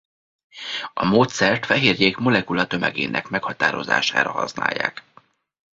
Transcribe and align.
A 0.93 1.05
módszert 1.05 1.65
fehérjék 1.65 2.17
molekulatömegének 2.17 3.29
meghatározására 3.29 4.31
használják. 4.31 5.03